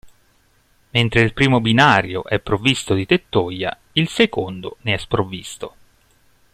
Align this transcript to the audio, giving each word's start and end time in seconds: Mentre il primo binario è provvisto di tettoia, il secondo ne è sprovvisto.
Mentre 0.93 1.21
il 1.21 1.31
primo 1.31 1.59
binario 1.61 2.25
è 2.25 2.39
provvisto 2.39 2.95
di 2.95 3.05
tettoia, 3.05 3.77
il 3.91 4.07
secondo 4.09 4.77
ne 4.81 4.95
è 4.95 4.97
sprovvisto. 4.97 5.75